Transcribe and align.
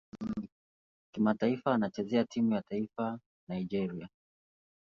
Kimataifa 1.15 1.73
anachezea 1.75 2.25
timu 2.25 2.53
ya 2.53 2.61
taifa 2.61 3.19
Nigeria. 3.47 4.09